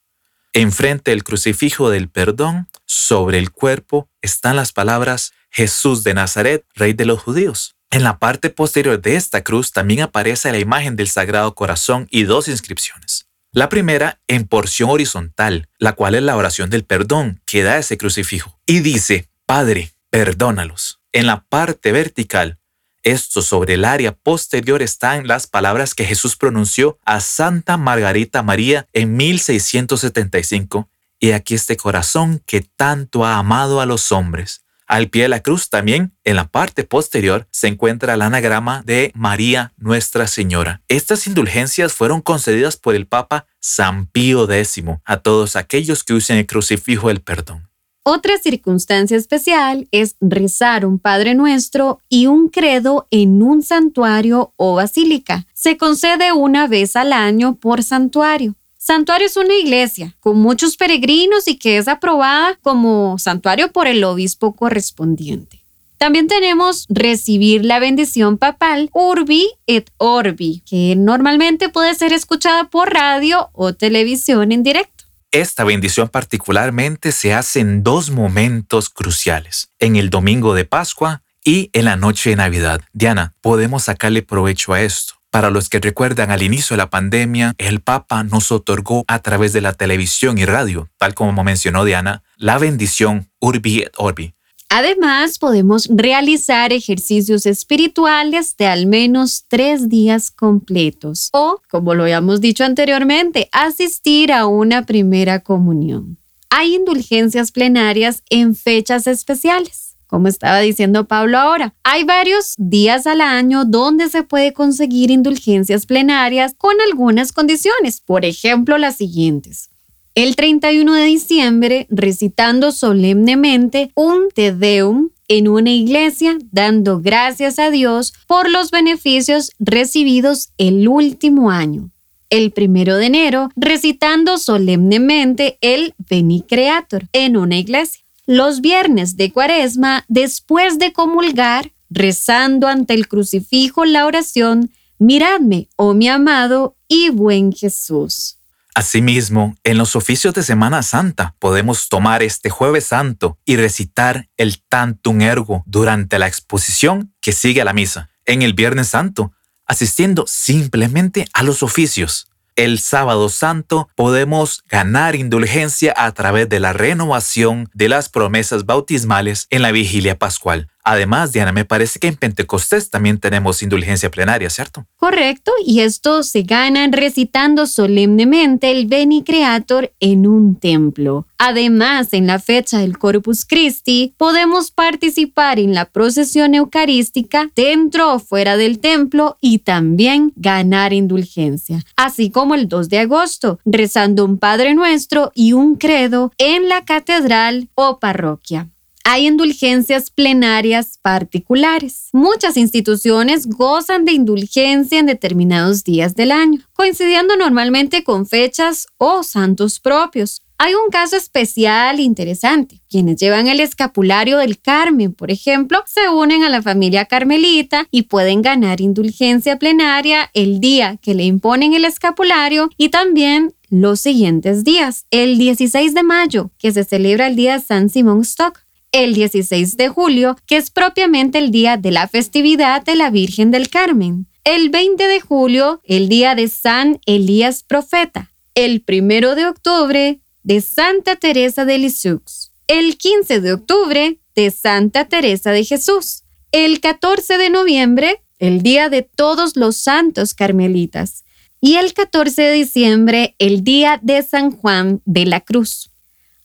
Enfrente 0.51 1.11
del 1.11 1.23
crucifijo 1.23 1.89
del 1.89 2.09
perdón, 2.09 2.67
sobre 2.85 3.37
el 3.37 3.51
cuerpo, 3.51 4.09
están 4.21 4.57
las 4.57 4.73
palabras 4.73 5.31
Jesús 5.57 6.03
de 6.03 6.13
Nazaret, 6.13 6.63
Rey 6.75 6.93
de 6.93 7.05
los 7.05 7.19
judíos. 7.19 7.75
En 7.89 8.03
la 8.03 8.19
parte 8.19 8.51
posterior 8.51 9.01
de 9.01 9.15
esta 9.15 9.43
cruz 9.43 9.71
también 9.71 10.01
aparece 10.01 10.51
la 10.51 10.59
imagen 10.59 10.95
del 10.95 11.07
Sagrado 11.07 11.55
Corazón 11.55 12.07
y 12.11 12.25
dos 12.25 12.47
inscripciones. 12.47 13.25
La 13.51 13.67
primera 13.67 14.19
en 14.27 14.45
porción 14.45 14.91
horizontal, 14.91 15.67
la 15.79 15.93
cual 15.93 16.13
es 16.13 16.21
la 16.21 16.37
oración 16.37 16.69
del 16.69 16.83
perdón 16.83 17.41
que 17.47 17.63
da 17.63 17.79
ese 17.79 17.97
crucifijo, 17.97 18.59
y 18.67 18.81
dice, 18.81 19.29
Padre, 19.47 19.93
perdónalos. 20.11 20.99
En 21.11 21.25
la 21.25 21.43
parte 21.49 21.91
vertical, 21.91 22.59
esto 23.01 23.41
sobre 23.41 23.73
el 23.73 23.85
área 23.85 24.11
posterior 24.11 24.83
están 24.83 25.25
las 25.25 25.47
palabras 25.47 25.95
que 25.95 26.05
Jesús 26.05 26.35
pronunció 26.35 26.99
a 27.03 27.19
Santa 27.19 27.77
Margarita 27.77 28.43
María 28.43 28.85
en 28.93 29.17
1675, 29.17 30.87
y 31.19 31.31
aquí 31.31 31.55
este 31.55 31.77
corazón 31.77 32.43
que 32.45 32.61
tanto 32.61 33.25
ha 33.25 33.37
amado 33.37 33.81
a 33.81 33.87
los 33.87 34.11
hombres 34.11 34.61
al 34.87 35.09
pie 35.09 35.23
de 35.23 35.29
la 35.29 35.41
cruz 35.41 35.69
también, 35.69 36.13
en 36.23 36.35
la 36.35 36.47
parte 36.47 36.83
posterior, 36.83 37.47
se 37.51 37.67
encuentra 37.67 38.13
el 38.13 38.21
anagrama 38.21 38.83
de 38.85 39.11
María 39.15 39.73
Nuestra 39.77 40.27
Señora. 40.27 40.81
Estas 40.87 41.27
indulgencias 41.27 41.93
fueron 41.93 42.21
concedidas 42.21 42.77
por 42.77 42.95
el 42.95 43.05
Papa 43.05 43.45
San 43.59 44.07
Pío 44.07 44.49
X 44.49 44.83
a 45.05 45.17
todos 45.17 45.55
aquellos 45.55 46.03
que 46.03 46.13
usen 46.13 46.37
el 46.37 46.47
crucifijo 46.47 47.09
del 47.09 47.21
perdón. 47.21 47.67
Otra 48.09 48.37
circunstancia 48.37 49.17
especial 49.17 49.89
es 49.91 50.15
rezar 50.21 50.85
un 50.85 50.97
Padre 50.97 51.35
Nuestro 51.35 51.99
y 52.07 52.27
un 52.27 52.47
credo 52.47 53.05
en 53.11 53.43
un 53.43 53.61
santuario 53.61 54.53
o 54.55 54.75
basílica. 54.75 55.45
Se 55.53 55.75
concede 55.75 56.31
una 56.31 56.67
vez 56.67 56.95
al 56.95 57.11
año 57.11 57.55
por 57.55 57.83
santuario. 57.83 58.55
Santuario 58.87 59.27
es 59.27 59.35
una 59.35 59.53
iglesia 59.53 60.15
con 60.21 60.37
muchos 60.37 60.77
peregrinos 60.77 61.49
y 61.49 61.57
que 61.57 61.77
es 61.77 61.89
aprobada 61.89 62.57
como 62.61 63.19
santuario 63.19 63.69
por 63.73 63.85
el 63.85 64.01
obispo 64.05 64.55
correspondiente. 64.55 65.61
También 65.97 66.27
tenemos 66.27 66.85
recibir 66.87 67.65
la 67.65 67.79
bendición 67.79 68.37
papal 68.37 68.89
Urbi 68.93 69.49
et 69.65 69.89
Orbi, 69.97 70.63
que 70.65 70.95
normalmente 70.95 71.67
puede 71.67 71.95
ser 71.95 72.13
escuchada 72.13 72.69
por 72.69 72.93
radio 72.93 73.49
o 73.51 73.73
televisión 73.73 74.53
en 74.53 74.63
directo. 74.63 75.03
esta 75.31 75.65
bendición 75.65 76.07
particularmente 76.07 77.11
se 77.11 77.33
hace 77.33 77.59
en 77.59 77.83
dos 77.83 78.09
momentos 78.09 78.89
cruciales, 78.89 79.67
en 79.79 79.97
el 79.97 80.09
domingo 80.09 80.53
de 80.53 80.63
Pascua 80.63 81.23
y 81.43 81.69
en 81.73 81.83
la 81.83 81.97
noche 81.97 82.29
de 82.29 82.37
Navidad. 82.37 82.79
Diana, 82.93 83.33
podemos 83.41 83.83
sacarle 83.83 84.21
provecho 84.21 84.71
a 84.71 84.81
esto. 84.81 85.16
Para 85.29 85.49
los 85.49 85.69
que 85.69 85.79
recuerdan 85.79 86.31
al 86.31 86.41
inicio 86.41 86.75
de 86.75 86.77
la 86.77 86.89
pandemia, 86.89 87.53
el 87.57 87.81
Papa 87.81 88.23
nos 88.23 88.51
otorgó 88.51 89.03
a 89.07 89.19
través 89.19 89.53
de 89.53 89.61
la 89.61 89.73
televisión 89.73 90.37
y 90.37 90.45
radio, 90.45 90.89
tal 90.97 91.13
como 91.13 91.43
mencionó 91.43 91.83
Diana, 91.85 92.23
la 92.37 92.57
bendición 92.57 93.29
Urbi 93.39 93.79
et 93.79 93.93
Orbi. 93.97 94.33
Además, 94.69 95.39
podemos 95.39 95.87
realizar 95.89 96.73
ejercicios 96.73 97.45
espirituales 97.45 98.55
de 98.57 98.67
al 98.67 98.85
menos 98.85 99.45
tres 99.47 99.87
días 99.87 100.29
completos 100.29 101.29
o, 101.31 101.61
como 101.69 101.93
lo 101.93 102.03
habíamos 102.03 102.41
dicho 102.41 102.65
anteriormente, 102.65 103.47
asistir 103.53 104.33
a 104.33 104.45
una 104.45 104.85
primera 104.85 105.39
comunión. 105.39 106.17
Hay 106.49 106.75
indulgencias 106.75 107.51
plenarias 107.51 108.23
en 108.29 108.55
fechas 108.55 109.07
especiales 109.07 109.86
como 110.07 110.27
estaba 110.27 110.59
diciendo 110.59 111.07
Pablo 111.07 111.37
ahora. 111.37 111.75
Hay 111.83 112.03
varios 112.03 112.55
días 112.57 113.05
al 113.05 113.21
año 113.21 113.65
donde 113.65 114.09
se 114.09 114.23
puede 114.23 114.53
conseguir 114.53 115.11
indulgencias 115.11 115.85
plenarias 115.85 116.55
con 116.57 116.75
algunas 116.89 117.31
condiciones, 117.31 118.01
por 118.01 118.25
ejemplo 118.25 118.77
las 118.77 118.97
siguientes. 118.97 119.69
El 120.15 120.35
31 120.35 120.93
de 120.93 121.03
diciembre, 121.03 121.85
recitando 121.91 122.71
solemnemente 122.71 123.91
un 123.93 124.29
Te 124.33 124.51
Deum 124.51 125.09
en 125.27 125.47
una 125.47 125.71
iglesia, 125.71 126.37
dando 126.51 127.01
gracias 127.01 127.59
a 127.59 127.69
Dios 127.69 128.13
por 128.25 128.49
los 128.49 128.71
beneficios 128.71 129.51
recibidos 129.59 130.49
el 130.57 130.87
último 130.87 131.51
año. 131.51 131.91
El 132.29 132.51
primero 132.51 132.95
de 132.95 133.05
enero, 133.05 133.49
recitando 133.55 134.37
solemnemente 134.37 135.57
el 135.61 135.93
Veni 136.09 136.41
Creator 136.41 137.07
en 137.13 137.37
una 137.37 137.57
iglesia 137.57 138.06
los 138.27 138.59
viernes 138.61 139.15
de 139.15 139.31
cuaresma, 139.31 140.05
después 140.09 140.77
de 140.77 140.93
comulgar, 140.93 141.71
rezando 141.89 142.67
ante 142.67 142.93
el 142.93 143.07
crucifijo 143.07 143.85
la 143.85 144.05
oración, 144.05 144.71
miradme, 144.99 145.69
oh 145.77 145.93
mi 145.93 146.09
amado 146.09 146.75
y 146.89 147.09
buen 147.09 147.53
Jesús. 147.53 148.37
Asimismo, 148.75 149.55
en 149.63 149.77
los 149.77 149.95
oficios 149.95 150.33
de 150.35 150.43
Semana 150.43 150.83
Santa 150.83 151.35
podemos 151.39 151.89
tomar 151.89 152.21
este 152.21 152.49
jueves 152.49 152.85
santo 152.85 153.39
y 153.45 153.55
recitar 153.55 154.29
el 154.37 154.61
Tantum 154.61 155.21
Ergo 155.21 155.63
durante 155.65 156.19
la 156.19 156.27
exposición 156.27 157.13
que 157.21 157.31
sigue 157.31 157.61
a 157.61 157.65
la 157.65 157.73
misa. 157.73 158.09
En 158.25 158.41
el 158.41 158.53
Viernes 158.53 158.89
Santo, 158.89 159.31
asistiendo 159.65 160.25
simplemente 160.27 161.27
a 161.33 161.43
los 161.43 161.63
oficios 161.63 162.27
el 162.57 162.79
sábado 162.79 163.29
santo 163.29 163.87
podemos 163.95 164.63
ganar 164.67 165.15
indulgencia 165.15 165.93
a 165.95 166.11
través 166.11 166.49
de 166.49 166.59
la 166.59 166.73
renovación 166.73 167.69
de 167.73 167.87
las 167.87 168.09
promesas 168.09 168.65
bautismales 168.65 169.47
en 169.51 169.61
la 169.61 169.71
vigilia 169.71 170.17
pascual. 170.17 170.67
Además, 170.89 171.33
Diana, 171.33 171.51
me 171.51 171.65
parece 171.65 171.99
que 171.99 172.07
en 172.07 172.15
Pentecostés 172.15 172.89
también 172.89 173.19
tenemos 173.19 173.61
indulgencia 173.61 174.09
plenaria, 174.09 174.49
¿cierto? 174.49 174.85
Correcto, 174.95 175.51
y 175.65 175.81
esto 175.81 176.23
se 176.23 176.43
gana 176.43 176.87
recitando 176.89 177.67
solemnemente 177.67 178.71
el 178.71 178.85
Beni 178.87 179.21
Creator 179.21 179.91
en 179.99 180.25
un 180.25 180.55
templo. 180.55 181.27
Además, 181.37 182.13
en 182.13 182.25
la 182.25 182.39
fecha 182.39 182.79
del 182.79 182.97
Corpus 182.97 183.43
Christi, 183.45 184.13
podemos 184.15 184.71
participar 184.71 185.59
en 185.59 185.73
la 185.73 185.83
procesión 185.83 186.55
eucarística 186.55 187.51
dentro 187.53 188.13
o 188.13 188.19
fuera 188.19 188.55
del 188.55 188.79
templo 188.79 189.35
y 189.41 189.59
también 189.59 190.31
ganar 190.37 190.93
indulgencia, 190.93 191.81
así 191.97 192.31
como 192.31 192.55
el 192.55 192.69
2 192.69 192.87
de 192.87 192.99
agosto, 192.99 193.59
rezando 193.65 194.23
un 194.23 194.37
Padre 194.37 194.73
Nuestro 194.73 195.33
y 195.35 195.51
un 195.51 195.75
credo 195.75 196.31
en 196.37 196.69
la 196.69 196.85
catedral 196.85 197.67
o 197.75 197.99
parroquia 197.99 198.69
hay 199.09 199.25
indulgencias 199.25 200.11
plenarias 200.11 200.99
particulares. 201.01 202.09
Muchas 202.11 202.57
instituciones 202.57 203.47
gozan 203.47 204.03
de 204.03 204.11
indulgencia 204.11 204.99
en 204.99 205.05
determinados 205.05 205.85
días 205.85 206.13
del 206.13 206.33
año, 206.33 206.59
coincidiendo 206.73 207.37
normalmente 207.37 208.03
con 208.03 208.25
fechas 208.25 208.87
o 208.97 209.23
santos 209.23 209.79
propios. 209.79 210.41
Hay 210.57 210.73
un 210.73 210.89
caso 210.91 211.15
especial 211.15 212.01
interesante. 212.01 212.81
Quienes 212.89 213.15
llevan 213.15 213.47
el 213.47 213.61
escapulario 213.61 214.39
del 214.39 214.59
Carmen, 214.59 215.13
por 215.13 215.31
ejemplo, 215.31 215.81
se 215.85 216.09
unen 216.09 216.43
a 216.43 216.49
la 216.49 216.61
familia 216.61 217.05
carmelita 217.05 217.87
y 217.89 218.03
pueden 218.03 218.41
ganar 218.41 218.81
indulgencia 218.81 219.57
plenaria 219.57 220.29
el 220.33 220.59
día 220.59 220.97
que 221.01 221.13
le 221.13 221.23
imponen 221.23 221.73
el 221.73 221.85
escapulario 221.85 222.69
y 222.75 222.89
también 222.89 223.53
los 223.69 224.01
siguientes 224.01 224.65
días. 224.65 225.05
El 225.11 225.37
16 225.37 225.93
de 225.93 226.03
mayo, 226.03 226.51
que 226.57 226.73
se 226.73 226.83
celebra 226.83 227.27
el 227.27 227.37
día 227.37 227.59
San 227.59 227.89
Simón 227.89 228.21
Stock, 228.21 228.66
el 228.97 229.13
16 229.13 229.77
de 229.77 229.89
julio, 229.89 230.35
que 230.47 230.57
es 230.57 230.71
propiamente 230.71 231.37
el 231.37 231.51
día 231.51 231.77
de 231.77 231.91
la 231.91 232.07
festividad 232.07 232.83
de 232.83 232.95
la 232.95 233.11
Virgen 233.11 233.51
del 233.51 233.69
Carmen. 233.69 234.27
El 234.43 234.69
20 234.69 235.07
de 235.07 235.21
julio, 235.21 235.81
el 235.83 236.09
día 236.09 236.33
de 236.33 236.47
San 236.47 236.99
Elías 237.05 237.63
Profeta. 237.63 238.31
El 238.55 238.83
1 238.87 239.35
de 239.35 239.45
octubre, 239.45 240.21
de 240.41 240.61
Santa 240.61 241.15
Teresa 241.15 241.63
de 241.63 241.77
Lisieux. 241.77 242.51
El 242.67 242.97
15 242.97 243.39
de 243.39 243.53
octubre, 243.53 244.19
de 244.35 244.49
Santa 244.49 245.05
Teresa 245.05 245.51
de 245.51 245.63
Jesús. 245.63 246.23
El 246.51 246.79
14 246.79 247.37
de 247.37 247.51
noviembre, 247.51 248.23
el 248.39 248.63
día 248.63 248.89
de 248.89 249.03
todos 249.03 249.55
los 249.57 249.77
santos 249.77 250.33
carmelitas. 250.33 251.23
Y 251.61 251.75
el 251.75 251.93
14 251.93 252.41
de 252.41 252.51
diciembre, 252.53 253.35
el 253.37 253.63
día 253.63 253.99
de 254.01 254.23
San 254.23 254.49
Juan 254.49 255.03
de 255.05 255.27
la 255.27 255.41
Cruz. 255.41 255.91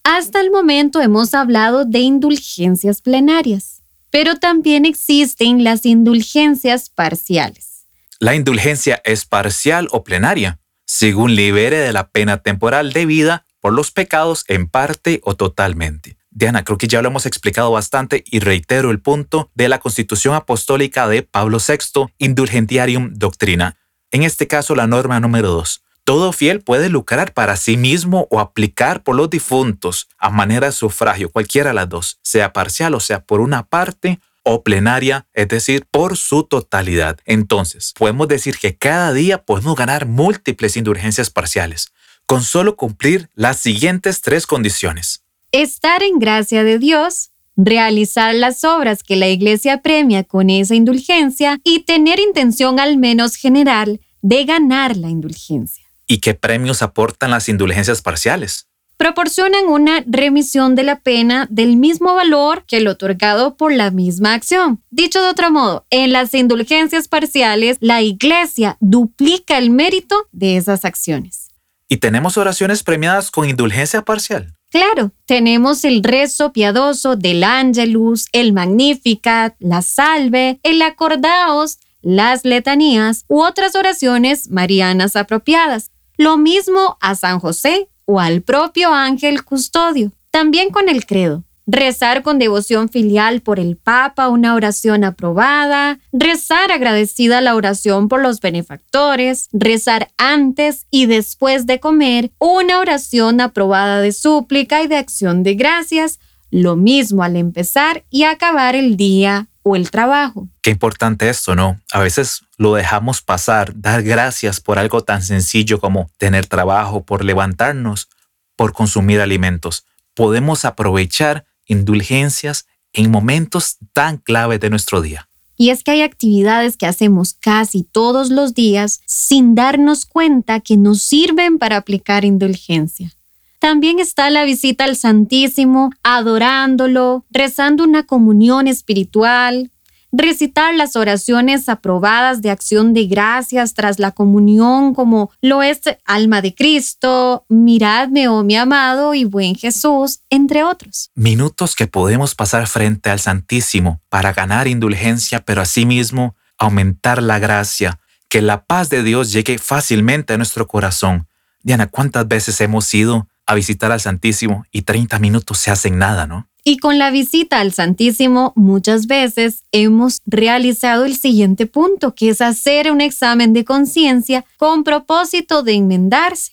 Hasta 0.04 0.40
el 0.40 0.50
momento 0.50 1.00
hemos 1.00 1.32
hablado 1.32 1.84
de 1.84 2.00
indulgencias 2.00 3.00
plenarias, 3.00 3.82
pero 4.10 4.34
también 4.34 4.84
existen 4.84 5.62
las 5.62 5.86
indulgencias 5.86 6.90
parciales. 6.90 7.86
La 8.18 8.34
indulgencia 8.34 9.00
es 9.04 9.24
parcial 9.26 9.86
o 9.92 10.02
plenaria, 10.02 10.58
según 10.86 11.36
libere 11.36 11.78
de 11.78 11.92
la 11.92 12.08
pena 12.08 12.38
temporal 12.38 12.92
debida 12.92 13.46
por 13.60 13.72
los 13.72 13.92
pecados 13.92 14.44
en 14.48 14.66
parte 14.66 15.20
o 15.22 15.36
totalmente. 15.36 16.16
Diana, 16.30 16.64
creo 16.64 16.78
que 16.78 16.88
ya 16.88 17.00
lo 17.00 17.08
hemos 17.08 17.24
explicado 17.24 17.70
bastante 17.70 18.24
y 18.26 18.40
reitero 18.40 18.90
el 18.90 19.00
punto 19.00 19.52
de 19.54 19.68
la 19.68 19.78
Constitución 19.78 20.34
Apostólica 20.34 21.06
de 21.06 21.22
Pablo 21.22 21.58
VI, 21.58 22.12
Indulgentiarium 22.18 23.12
Doctrina. 23.14 23.76
En 24.10 24.24
este 24.24 24.48
caso, 24.48 24.74
la 24.74 24.88
norma 24.88 25.20
número 25.20 25.50
2. 25.50 25.84
Todo 26.12 26.30
fiel 26.34 26.60
puede 26.60 26.90
lucrar 26.90 27.32
para 27.32 27.56
sí 27.56 27.78
mismo 27.78 28.28
o 28.30 28.38
aplicar 28.38 29.02
por 29.02 29.16
los 29.16 29.30
difuntos 29.30 30.10
a 30.18 30.28
manera 30.28 30.66
de 30.66 30.72
sufragio, 30.74 31.32
cualquiera 31.32 31.70
de 31.70 31.74
las 31.74 31.88
dos, 31.88 32.18
sea 32.20 32.52
parcial 32.52 32.94
o 32.94 33.00
sea 33.00 33.24
por 33.24 33.40
una 33.40 33.62
parte 33.62 34.20
o 34.42 34.62
plenaria, 34.62 35.26
es 35.32 35.48
decir, 35.48 35.86
por 35.90 36.18
su 36.18 36.42
totalidad. 36.42 37.18
Entonces, 37.24 37.94
podemos 37.98 38.28
decir 38.28 38.58
que 38.58 38.76
cada 38.76 39.14
día 39.14 39.42
podemos 39.42 39.74
ganar 39.74 40.04
múltiples 40.04 40.76
indulgencias 40.76 41.30
parciales, 41.30 41.94
con 42.26 42.42
solo 42.42 42.76
cumplir 42.76 43.30
las 43.34 43.56
siguientes 43.56 44.20
tres 44.20 44.46
condiciones. 44.46 45.24
Estar 45.50 46.02
en 46.02 46.18
gracia 46.18 46.62
de 46.62 46.78
Dios, 46.78 47.30
realizar 47.56 48.34
las 48.34 48.64
obras 48.64 49.02
que 49.02 49.16
la 49.16 49.28
Iglesia 49.28 49.80
premia 49.80 50.24
con 50.24 50.50
esa 50.50 50.74
indulgencia 50.74 51.58
y 51.64 51.84
tener 51.84 52.20
intención 52.20 52.80
al 52.80 52.98
menos 52.98 53.36
general 53.36 54.02
de 54.20 54.44
ganar 54.44 54.98
la 54.98 55.08
indulgencia. 55.08 55.81
¿Y 56.12 56.18
qué 56.18 56.34
premios 56.34 56.82
aportan 56.82 57.30
las 57.30 57.48
indulgencias 57.48 58.02
parciales? 58.02 58.68
Proporcionan 58.98 59.64
una 59.68 60.04
remisión 60.06 60.74
de 60.74 60.82
la 60.82 61.00
pena 61.00 61.46
del 61.48 61.78
mismo 61.78 62.12
valor 62.12 62.66
que 62.66 62.76
el 62.76 62.88
otorgado 62.88 63.56
por 63.56 63.72
la 63.72 63.90
misma 63.90 64.34
acción. 64.34 64.82
Dicho 64.90 65.22
de 65.22 65.30
otro 65.30 65.50
modo, 65.50 65.86
en 65.88 66.12
las 66.12 66.34
indulgencias 66.34 67.08
parciales, 67.08 67.78
la 67.80 68.02
Iglesia 68.02 68.76
duplica 68.80 69.56
el 69.56 69.70
mérito 69.70 70.28
de 70.32 70.58
esas 70.58 70.84
acciones. 70.84 71.48
¿Y 71.88 71.96
tenemos 71.96 72.36
oraciones 72.36 72.82
premiadas 72.82 73.30
con 73.30 73.48
indulgencia 73.48 74.02
parcial? 74.02 74.52
Claro, 74.70 75.12
tenemos 75.24 75.82
el 75.82 76.02
rezo 76.02 76.52
piadoso 76.52 77.16
del 77.16 77.42
Angelus, 77.42 78.26
el 78.32 78.52
Magnificat, 78.52 79.54
la 79.60 79.80
Salve, 79.80 80.60
el 80.62 80.82
Acordaos, 80.82 81.78
las 82.02 82.44
letanías 82.44 83.24
u 83.28 83.40
otras 83.40 83.74
oraciones 83.76 84.50
marianas 84.50 85.16
apropiadas. 85.16 85.88
Lo 86.16 86.36
mismo 86.36 86.96
a 87.00 87.14
San 87.14 87.40
José 87.40 87.88
o 88.04 88.20
al 88.20 88.42
propio 88.42 88.92
ángel 88.92 89.44
custodio. 89.44 90.12
También 90.30 90.70
con 90.70 90.88
el 90.88 91.06
credo. 91.06 91.44
Rezar 91.66 92.22
con 92.22 92.40
devoción 92.40 92.88
filial 92.88 93.40
por 93.40 93.60
el 93.60 93.76
Papa 93.76 94.28
una 94.28 94.56
oración 94.56 95.04
aprobada, 95.04 96.00
rezar 96.12 96.72
agradecida 96.72 97.40
la 97.40 97.54
oración 97.54 98.08
por 98.08 98.20
los 98.20 98.40
benefactores, 98.40 99.48
rezar 99.52 100.10
antes 100.18 100.86
y 100.90 101.06
después 101.06 101.66
de 101.66 101.78
comer 101.78 102.32
una 102.40 102.80
oración 102.80 103.40
aprobada 103.40 104.00
de 104.00 104.10
súplica 104.10 104.82
y 104.82 104.88
de 104.88 104.96
acción 104.96 105.44
de 105.44 105.54
gracias, 105.54 106.18
lo 106.52 106.76
mismo 106.76 107.24
al 107.24 107.36
empezar 107.36 108.04
y 108.10 108.24
acabar 108.24 108.76
el 108.76 108.96
día 108.96 109.48
o 109.62 109.74
el 109.74 109.90
trabajo. 109.90 110.48
Qué 110.60 110.70
importante 110.70 111.28
esto, 111.30 111.54
¿no? 111.54 111.80
A 111.92 112.00
veces 112.00 112.42
lo 112.58 112.74
dejamos 112.74 113.22
pasar, 113.22 113.72
dar 113.74 114.02
gracias 114.02 114.60
por 114.60 114.78
algo 114.78 115.02
tan 115.02 115.22
sencillo 115.22 115.80
como 115.80 116.10
tener 116.18 116.46
trabajo, 116.46 117.04
por 117.04 117.24
levantarnos, 117.24 118.08
por 118.54 118.74
consumir 118.74 119.20
alimentos. 119.20 119.86
Podemos 120.14 120.66
aprovechar 120.66 121.46
indulgencias 121.66 122.66
en 122.92 123.10
momentos 123.10 123.78
tan 123.94 124.18
clave 124.18 124.58
de 124.58 124.68
nuestro 124.68 125.00
día. 125.00 125.28
Y 125.56 125.70
es 125.70 125.82
que 125.82 125.92
hay 125.92 126.02
actividades 126.02 126.76
que 126.76 126.86
hacemos 126.86 127.32
casi 127.32 127.82
todos 127.82 128.28
los 128.28 128.52
días 128.52 129.00
sin 129.06 129.54
darnos 129.54 130.04
cuenta 130.04 130.60
que 130.60 130.76
nos 130.76 131.00
sirven 131.00 131.58
para 131.58 131.78
aplicar 131.78 132.26
indulgencia. 132.26 133.14
También 133.62 134.00
está 134.00 134.28
la 134.28 134.42
visita 134.42 134.82
al 134.82 134.96
Santísimo, 134.96 135.92
adorándolo, 136.02 137.24
rezando 137.30 137.84
una 137.84 138.02
comunión 138.02 138.66
espiritual, 138.66 139.70
recitar 140.10 140.74
las 140.74 140.96
oraciones 140.96 141.68
aprobadas 141.68 142.42
de 142.42 142.50
acción 142.50 142.92
de 142.92 143.06
gracias 143.06 143.74
tras 143.74 144.00
la 144.00 144.10
comunión, 144.10 144.94
como 144.94 145.30
lo 145.40 145.62
es 145.62 145.80
Alma 146.04 146.42
de 146.42 146.56
Cristo, 146.56 147.44
Miradme, 147.48 148.26
oh 148.26 148.42
mi 148.42 148.56
amado 148.56 149.14
y 149.14 149.22
buen 149.22 149.54
Jesús, 149.54 150.22
entre 150.28 150.64
otros. 150.64 151.12
Minutos 151.14 151.76
que 151.76 151.86
podemos 151.86 152.34
pasar 152.34 152.66
frente 152.66 153.10
al 153.10 153.20
Santísimo 153.20 154.00
para 154.08 154.32
ganar 154.32 154.66
indulgencia, 154.66 155.44
pero 155.44 155.62
asimismo 155.62 156.34
aumentar 156.58 157.22
la 157.22 157.38
gracia, 157.38 158.00
que 158.28 158.42
la 158.42 158.64
paz 158.64 158.90
de 158.90 159.04
Dios 159.04 159.30
llegue 159.30 159.58
fácilmente 159.58 160.32
a 160.32 160.36
nuestro 160.36 160.66
corazón. 160.66 161.28
Diana, 161.62 161.86
¿cuántas 161.86 162.26
veces 162.26 162.60
hemos 162.60 162.92
ido 162.92 163.28
a 163.46 163.54
visitar 163.54 163.92
al 163.92 164.00
Santísimo 164.00 164.64
y 164.70 164.82
30 164.82 165.18
minutos 165.18 165.58
se 165.58 165.70
hacen 165.70 165.98
nada, 165.98 166.26
no? 166.26 166.48
Y 166.64 166.78
con 166.78 166.98
la 166.98 167.10
visita 167.10 167.58
al 167.58 167.72
Santísimo 167.72 168.52
muchas 168.54 169.06
veces 169.06 169.64
hemos 169.72 170.20
realizado 170.26 171.04
el 171.04 171.16
siguiente 171.16 171.66
punto, 171.66 172.14
que 172.14 172.28
es 172.28 172.40
hacer 172.40 172.90
un 172.92 173.00
examen 173.00 173.52
de 173.52 173.64
conciencia 173.64 174.44
con 174.58 174.84
propósito 174.84 175.64
de 175.64 175.72
enmendarse, 175.72 176.52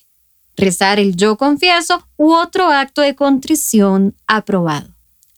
rezar 0.56 0.98
el 0.98 1.14
yo 1.14 1.36
confieso 1.36 2.06
u 2.16 2.32
otro 2.32 2.70
acto 2.70 3.02
de 3.02 3.14
contrición 3.14 4.16
aprobado. 4.26 4.89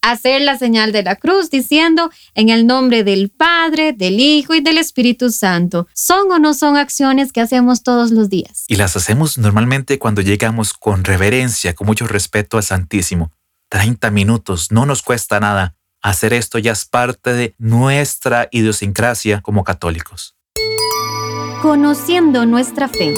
Hacer 0.02 0.42
la 0.42 0.58
señal 0.58 0.92
de 0.92 1.02
la 1.02 1.16
cruz 1.16 1.48
diciendo 1.48 2.10
en 2.34 2.48
el 2.48 2.66
nombre 2.66 3.04
del 3.04 3.30
Padre, 3.30 3.92
del 3.92 4.20
Hijo 4.20 4.54
y 4.54 4.60
del 4.60 4.78
Espíritu 4.78 5.30
Santo. 5.30 5.86
¿Son 5.94 6.30
o 6.30 6.38
no 6.38 6.54
son 6.54 6.76
acciones 6.76 7.32
que 7.32 7.40
hacemos 7.40 7.82
todos 7.82 8.10
los 8.10 8.28
días? 8.28 8.64
Y 8.68 8.76
las 8.76 8.96
hacemos 8.96 9.38
normalmente 9.38 9.98
cuando 9.98 10.20
llegamos 10.20 10.74
con 10.74 11.04
reverencia, 11.04 11.74
con 11.74 11.86
mucho 11.86 12.06
respeto 12.06 12.56
al 12.56 12.62
Santísimo 12.64 13.32
30 13.72 14.10
minutos, 14.10 14.70
no 14.70 14.84
nos 14.84 15.02
cuesta 15.02 15.40
nada. 15.40 15.76
Hacer 16.02 16.34
esto 16.34 16.58
ya 16.58 16.72
es 16.72 16.84
parte 16.84 17.32
de 17.32 17.54
nuestra 17.56 18.48
idiosincrasia 18.50 19.40
como 19.40 19.64
católicos. 19.64 20.36
Conociendo 21.62 22.44
nuestra 22.44 22.88
fe. 22.88 23.14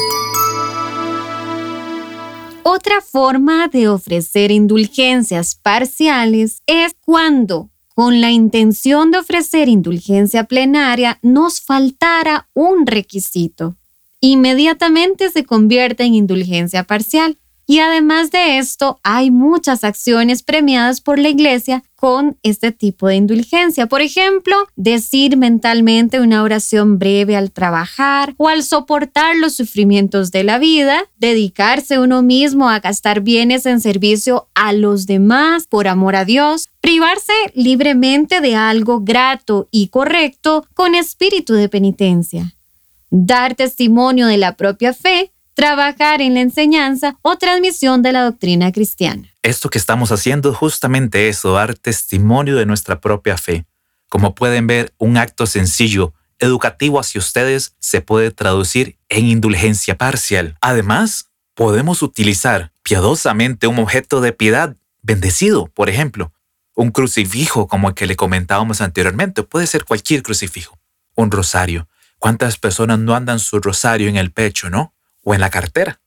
Otra 2.67 3.03
forma 3.03 3.69
de 3.69 3.89
ofrecer 3.89 4.51
indulgencias 4.51 5.55
parciales 5.55 6.63
es 6.67 6.97
cuando, 6.99 7.69
con 7.95 8.23
la 8.23 8.31
intención 8.31 9.11
de 9.11 9.19
ofrecer 9.19 9.69
indulgencia 9.69 10.45
plenaria, 10.45 11.19
nos 11.21 11.61
faltara 11.61 12.49
un 12.55 12.87
requisito. 12.87 13.77
Inmediatamente 14.21 15.31
se 15.31 15.45
convierte 15.45 16.05
en 16.05 16.15
indulgencia 16.15 16.85
parcial. 16.85 17.37
Y 17.67 17.79
además 17.79 18.31
de 18.31 18.59
esto, 18.59 19.01
hay 19.03 19.31
muchas 19.31 19.85
acciones 19.85 20.43
premiadas 20.43 21.01
por 21.01 21.19
la 21.19 21.31
iglesia 21.31 21.83
con 22.05 22.37
este 22.43 22.71
tipo 22.73 23.09
de 23.09 23.17
indulgencia. 23.17 23.87
Por 23.87 24.03
ejemplo, 24.03 24.55
decir 24.77 25.39
mentalmente 25.39 26.21
una 26.21 26.43
oración 26.43 26.99
breve 26.99 27.37
al 27.37 27.51
trabajar 27.51 28.35
o 28.37 28.49
al 28.49 28.63
soportar 28.63 29.37
los 29.37 29.55
sufrimientos 29.55 30.31
de 30.31 30.45
la 30.45 30.59
vida, 30.59 31.05
dedicarse 31.17 31.99
uno 31.99 32.21
mismo 32.21 32.69
a 32.69 32.81
gastar 32.81 33.23
bienes 33.23 33.65
en 33.65 33.81
servicio 33.81 34.49
a 34.55 34.75
los 34.75 35.07
demás 35.07 35.67
por 35.67 35.89
amor 35.89 36.17
a 36.17 36.27
Dios, 36.27 36.69
privarse 36.83 37.33
libremente 37.55 38.43
de 38.43 38.55
algo 38.55 39.01
grato 39.01 39.69
y 39.71 39.89
correcto 39.89 40.67
con 40.75 40.95
espíritu 40.95 41.55
de 41.55 41.71
penitencia, 41.71 42.55
dar 43.09 43.55
testimonio 43.55 44.27
de 44.27 44.37
la 44.37 44.57
propia 44.57 44.93
fe 44.93 45.34
trabajar 45.55 46.21
en 46.21 46.35
la 46.35 46.41
enseñanza 46.41 47.17
o 47.23 47.37
transmisión 47.37 48.03
de 48.03 48.13
la 48.13 48.25
doctrina 48.25 48.73
cristiana. 48.73 49.33
Esto 49.43 49.71
que 49.71 49.79
estamos 49.79 50.13
haciendo 50.13 50.51
es 50.51 50.57
justamente 50.57 51.29
eso, 51.29 51.53
dar 51.53 51.75
testimonio 51.75 52.57
de 52.57 52.67
nuestra 52.67 53.01
propia 53.01 53.37
fe. 53.37 53.65
Como 54.09 54.35
pueden 54.35 54.67
ver, 54.67 54.93
un 54.99 55.17
acto 55.17 55.47
sencillo, 55.47 56.13
educativo 56.39 56.99
hacia 56.99 57.21
ustedes 57.21 57.75
se 57.79 58.01
puede 58.01 58.31
traducir 58.31 58.97
en 59.09 59.27
indulgencia 59.27 59.97
parcial. 59.97 60.57
Además, 60.61 61.31
podemos 61.55 62.03
utilizar 62.03 62.73
piadosamente 62.83 63.67
un 63.67 63.79
objeto 63.79 64.21
de 64.21 64.33
piedad 64.33 64.77
bendecido, 65.03 65.67
por 65.67 65.89
ejemplo, 65.89 66.33
un 66.75 66.91
crucifijo 66.91 67.69
como 67.69 67.89
el 67.89 67.95
que 67.95 68.07
le 68.07 68.17
comentábamos 68.17 68.81
anteriormente, 68.81 69.43
puede 69.43 69.67
ser 69.67 69.85
cualquier 69.85 70.23
crucifijo, 70.23 70.79
un 71.15 71.31
rosario. 71.31 71.89
¿Cuántas 72.19 72.57
personas 72.57 72.99
no 72.99 73.15
andan 73.15 73.39
su 73.39 73.61
rosario 73.61 74.09
en 74.09 74.17
el 74.17 74.33
pecho, 74.33 74.71
no? 74.71 74.94
O 75.25 75.35
en 75.35 75.41
la 75.41 75.51
cartera, 75.51 76.01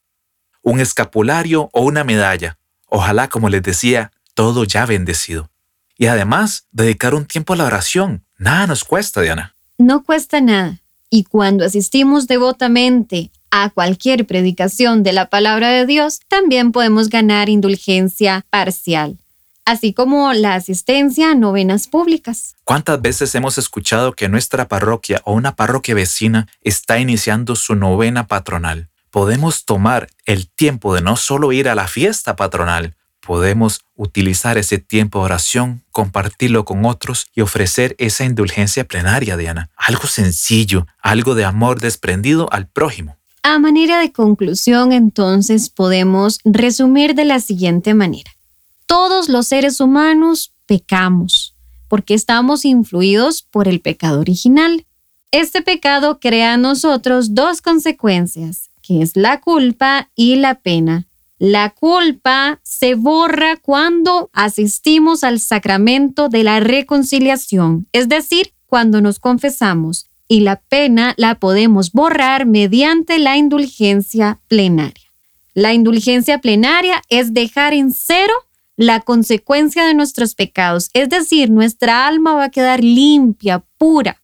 un 0.62 0.80
escapulario 0.80 1.70
o 1.74 1.82
una 1.82 2.04
medalla. 2.04 2.58
Ojalá, 2.88 3.28
como 3.28 3.50
les 3.50 3.64
decía, 3.64 4.12
todo 4.34 4.64
ya 4.64 4.86
bendecido. 4.86 5.50
Y 5.98 6.06
además, 6.06 6.68
dedicar 6.72 7.16
un 7.16 7.26
tiempo 7.26 7.54
a 7.54 7.56
la 7.58 7.66
oración. 7.66 8.24
Nada 8.38 8.68
nos 8.68 8.84
cuesta, 8.84 9.22
Diana. 9.22 9.56
No 9.78 10.04
cuesta 10.04 10.42
nada. 10.42 10.80
Y 11.10 11.24
cuando 11.24 11.66
asistimos 11.66 12.28
devotamente 12.28 13.32
a 13.50 13.70
cualquier 13.70 14.28
predicación 14.28 15.04
de 15.04 15.14
la 15.14 15.30
palabra 15.30 15.70
de 15.70 15.86
Dios, 15.86 16.20
también 16.28 16.72
podemos 16.72 17.10
ganar 17.10 17.50
indulgencia 17.50 18.46
parcial, 18.50 19.18
así 19.66 19.94
como 19.94 20.34
la 20.34 20.56
asistencia 20.56 21.32
a 21.32 21.36
novenas 21.36 21.88
públicas. 21.88 22.56
¿Cuántas 22.66 23.02
veces 23.02 23.34
hemos 23.36 23.58
escuchado 23.58 24.14
que 24.14 24.28
nuestra 24.28 24.68
parroquia 24.68 25.22
o 25.24 25.34
una 25.34 25.56
parroquia 25.56 25.96
vecina 25.96 26.48
está 26.62 27.00
iniciando 27.00 27.56
su 27.56 27.76
novena 27.76 28.28
patronal? 28.28 28.90
Podemos 29.10 29.66
tomar 29.66 30.10
el 30.26 30.50
tiempo 30.50 30.94
de 30.94 31.02
no 31.02 31.16
solo 31.16 31.52
ir 31.52 31.70
a 31.70 31.76
la 31.76 31.88
fiesta 31.88 32.36
patronal, 32.36 32.96
podemos 33.22 33.82
utilizar 33.96 34.58
ese 34.58 34.78
tiempo 34.78 35.20
de 35.20 35.26
oración, 35.26 35.84
compartirlo 35.92 36.64
con 36.64 36.86
otros 36.86 37.28
y 37.36 37.42
ofrecer 37.42 37.96
esa 37.98 38.24
indulgencia 38.24 38.88
plenaria, 38.88 39.36
Diana. 39.36 39.70
Algo 39.76 40.08
sencillo, 40.08 40.88
algo 41.02 41.36
de 41.36 41.44
amor 41.44 41.82
desprendido 41.82 42.48
al 42.52 42.68
prójimo. 42.68 43.18
A 43.44 43.60
manera 43.60 44.00
de 44.00 44.12
conclusión, 44.12 44.94
entonces, 44.94 45.70
podemos 45.70 46.40
resumir 46.46 47.16
de 47.16 47.26
la 47.26 47.40
siguiente 47.40 47.94
manera. 47.94 48.32
Todos 48.86 49.28
los 49.28 49.48
seres 49.48 49.82
humanos 49.82 50.54
pecamos 50.66 51.54
porque 51.88 52.14
estamos 52.14 52.66
influidos 52.66 53.42
por 53.42 53.68
el 53.68 53.82
pecado 53.82 54.20
original. 54.20 54.86
Este 55.32 55.62
pecado 55.62 56.20
crea 56.20 56.54
en 56.54 56.62
nosotros 56.62 57.34
dos 57.34 57.62
consecuencias 57.62 58.70
que 58.88 59.02
es 59.02 59.18
la 59.18 59.42
culpa 59.42 60.10
y 60.16 60.38
la 60.38 60.56
pena. 60.56 61.08
La 61.40 61.72
culpa 61.72 62.60
se 62.64 62.96
borra 62.96 63.58
cuando 63.58 64.30
asistimos 64.34 65.24
al 65.24 65.40
sacramento 65.40 66.30
de 66.30 66.44
la 66.44 66.60
reconciliación, 66.60 67.88
es 67.92 68.08
decir, 68.08 68.54
cuando 68.66 69.02
nos 69.02 69.20
confesamos, 69.20 70.08
y 70.28 70.40
la 70.40 70.62
pena 70.62 71.14
la 71.18 71.36
podemos 71.36 71.92
borrar 71.92 72.46
mediante 72.46 73.20
la 73.20 73.38
indulgencia 73.38 74.40
plenaria. 74.48 75.06
La 75.54 75.74
indulgencia 75.74 76.40
plenaria 76.40 77.02
es 77.10 77.34
dejar 77.34 77.74
en 77.74 77.92
cero 77.92 78.34
la 78.78 79.02
consecuencia 79.02 79.86
de 79.86 79.94
nuestros 79.94 80.34
pecados, 80.34 80.90
es 80.94 81.10
decir, 81.10 81.50
nuestra 81.50 82.08
alma 82.08 82.36
va 82.36 82.46
a 82.46 82.52
quedar 82.52 82.84
limpia, 82.84 83.64
pura, 83.78 84.22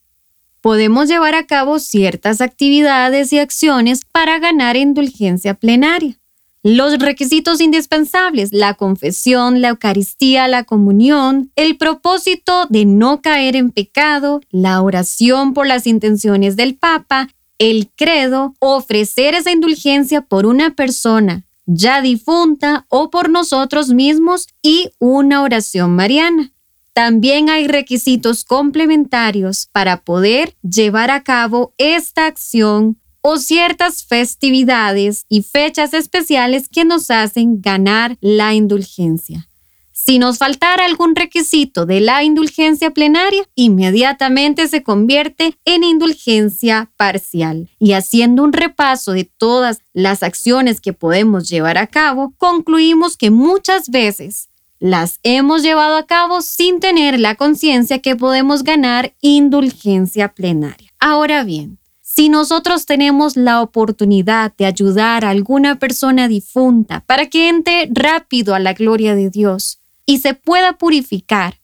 podemos 0.63 1.10
llevar 1.10 1.36
a 1.36 1.45
cabo 1.45 1.78
ciertas 1.78 2.39
actividades 2.39 3.34
y 3.34 3.39
acciones 3.39 4.02
para 4.10 4.39
ganar 4.39 4.78
indulgencia 4.78 5.54
plenaria. 5.54 6.17
Los 6.63 6.97
requisitos 6.99 7.60
indispensables, 7.60 8.54
la 8.54 8.76
confesión, 8.76 9.62
la 9.62 9.67
Eucaristía, 9.67 10.47
la 10.47 10.63
comunión, 10.63 11.52
el 11.58 11.78
propósito 11.78 12.65
de 12.69 12.86
no 12.86 13.21
caer 13.21 13.58
en 13.58 13.71
pecado, 13.71 14.39
la 14.49 14.82
oración 14.82 15.54
por 15.54 15.67
las 15.67 15.86
intenciones 15.86 16.56
del 16.56 16.76
Papa, 16.76 17.28
el 17.60 17.91
credo, 17.93 18.56
ofrecer 18.60 19.36
esa 19.36 19.52
indulgencia 19.52 20.21
por 20.21 20.45
una 20.45 20.73
persona 20.73 21.43
ya 21.65 22.02
difunta 22.02 22.86
o 22.89 23.10
por 23.10 23.30
nosotros 23.30 23.89
mismos 23.89 24.47
y 24.62 24.91
una 24.99 25.41
oración 25.41 25.95
mariana. 25.95 26.52
También 26.93 27.49
hay 27.49 27.67
requisitos 27.67 28.45
complementarios 28.45 29.67
para 29.71 30.03
poder 30.03 30.56
llevar 30.62 31.10
a 31.10 31.23
cabo 31.23 31.73
esta 31.79 32.27
acción 32.27 32.99
o 33.21 33.38
ciertas 33.38 34.03
festividades 34.03 35.25
y 35.27 35.41
fechas 35.41 35.93
especiales 35.95 36.69
que 36.69 36.86
nos 36.86 37.10
hacen 37.10 37.62
ganar 37.62 38.17
la 38.21 38.53
indulgencia. 38.53 39.49
Si 39.91 40.19
nos 40.19 40.38
faltara 40.38 40.86
algún 40.86 41.15
requisito 41.15 41.86
de 41.86 42.01
la 42.01 42.23
indulgencia 42.23 42.91
plenaria, 42.91 43.47
inmediatamente 43.56 44.67
se 44.67 44.84
convierte 44.84 45.58
en 45.65 45.84
indulgencia 45.84 46.91
parcial. 46.97 47.69
Y 47.79 47.93
haciendo 47.93 48.43
un 48.43 48.51
repaso 48.51 49.13
de 49.13 49.23
todas 49.23 49.79
las 49.93 50.21
acciones 50.21 50.82
que 50.82 50.93
podemos 50.93 51.47
llevar 51.47 51.77
a 51.77 51.88
cabo, 51.88 52.34
concluimos 52.38 53.15
que 53.15 53.32
muchas 53.32 53.89
veces 53.89 54.49
las 54.83 55.21
hemos 55.23 55.63
llevado 55.63 55.95
a 55.95 56.05
cabo 56.05 56.41
sin 56.41 56.81
tener 56.81 57.17
la 57.17 57.35
conciencia 57.35 57.99
que 57.99 58.17
podemos 58.17 58.63
ganar 58.63 59.13
indulgencia 59.21 60.33
plenaria. 60.33 60.91
Ahora 60.99 61.45
bien, 61.45 61.79
si 62.01 62.27
nosotros 62.27 62.85
tenemos 62.85 63.37
la 63.37 63.61
oportunidad 63.61 64.53
de 64.57 64.65
ayudar 64.65 65.23
a 65.23 65.29
alguna 65.29 65.79
persona 65.79 66.27
difunta 66.27 66.99
para 66.99 67.27
que 67.27 67.47
entre 67.47 67.87
rápido 67.93 68.53
a 68.55 68.59
la 68.59 68.73
gloria 68.73 69.15
de 69.15 69.29
Dios, 69.29 69.79
y 70.05 70.17
se 70.19 70.33
pueda 70.33 70.73
purificar, 70.73 71.61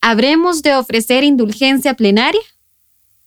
¿habremos 0.00 0.62
de 0.62 0.74
ofrecer 0.74 1.24
indulgencia 1.24 1.92
plenaria? 1.92 2.40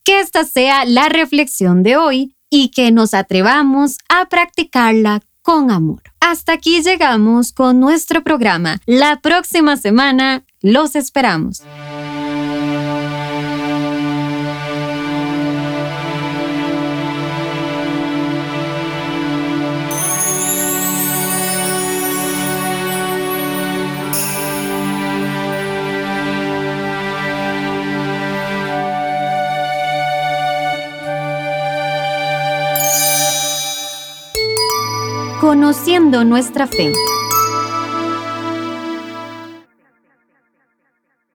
Que 0.03 0.21
esta 0.21 0.43
sea 0.43 0.86
la 0.86 1.08
reflexión 1.08 1.84
de 1.84 1.97
hoy 1.97 2.36
y 2.49 2.69
que 2.69 2.89
nos 2.89 3.13
atrevamos 3.13 3.99
a 4.10 4.25
practicarla 4.25 5.21
con 5.45 5.69
amor. 5.69 6.01
Hasta 6.19 6.53
aquí 6.53 6.81
llegamos 6.81 7.53
con 7.53 7.79
nuestro 7.79 8.23
programa. 8.23 8.79
La 8.88 9.21
próxima 9.21 9.77
semana 9.77 10.43
los 10.62 10.95
esperamos. 10.95 11.62
Conociendo 35.86 36.24
nuestra 36.24 36.65
fe. 36.65 36.91